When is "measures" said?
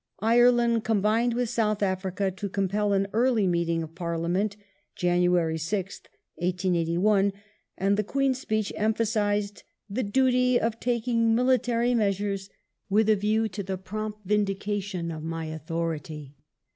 11.93-12.49